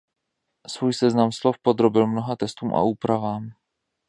[0.67, 3.49] Svůj seznam slov podrobil mnoha testům a úpravám.